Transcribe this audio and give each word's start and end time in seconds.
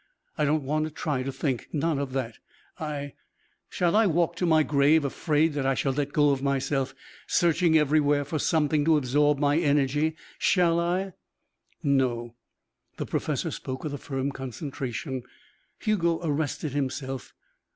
I 0.35 0.45
don't 0.45 0.63
want 0.63 0.85
to 0.85 0.89
try 0.91 1.21
to 1.21 1.31
think. 1.31 1.67
Not 1.71 1.99
of 1.99 2.13
that. 2.13 2.39
I" 2.79 3.13
"Shall 3.69 3.95
I 3.95 4.07
walk 4.07 4.35
to 4.37 4.47
my 4.47 4.63
grave 4.63 5.05
afraid 5.05 5.53
that 5.53 5.67
I 5.67 5.75
shall 5.75 5.93
let 5.93 6.11
go 6.11 6.31
of 6.31 6.41
myself, 6.41 6.95
searching 7.27 7.77
everywhere 7.77 8.25
for 8.25 8.39
something 8.39 8.83
to 8.85 8.97
absorb 8.97 9.37
my 9.37 9.59
energy? 9.59 10.15
Shall 10.39 10.79
I?" 10.79 11.13
"No." 11.83 12.33
The 12.97 13.05
professor 13.05 13.51
spoke 13.51 13.83
with 13.83 13.93
a 13.93 13.99
firm 13.99 14.31
concentration. 14.31 15.21
Hugo 15.77 16.19
arrested 16.23 16.71
himself. 16.71 17.35